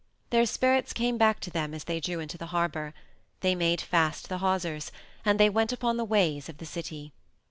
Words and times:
Their 0.31 0.47
spirits 0.47 0.93
came 0.93 1.19
back 1.19 1.39
to 1.41 1.51
them 1.51 1.75
as 1.75 1.83
they 1.83 1.99
drew 1.99 2.19
into 2.19 2.35
the 2.35 2.47
harbor; 2.47 2.95
they 3.41 3.53
made 3.53 3.81
fast 3.81 4.29
the 4.29 4.39
hawsers, 4.39 4.91
and 5.23 5.39
they 5.39 5.47
went 5.47 5.71
upon 5.71 5.97
the 5.97 6.03
ways 6.05 6.49
of 6.49 6.57
the 6.57 6.65
city. 6.65 7.13